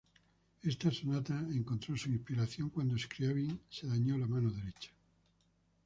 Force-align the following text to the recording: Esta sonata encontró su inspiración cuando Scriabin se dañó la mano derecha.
Esta 0.63 0.89
sonata 0.89 1.39
encontró 1.53 1.95
su 1.95 2.09
inspiración 2.09 2.71
cuando 2.71 2.97
Scriabin 2.97 3.59
se 3.69 3.85
dañó 3.85 4.17
la 4.17 4.25
mano 4.25 4.49
derecha. 4.49 4.89